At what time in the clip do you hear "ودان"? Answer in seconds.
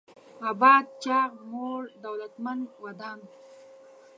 2.83-3.19